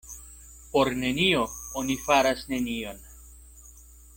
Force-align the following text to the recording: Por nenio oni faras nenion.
Por 0.75 0.89
nenio 1.01 1.43
oni 1.81 1.99
faras 2.07 2.43
nenion. 2.55 3.07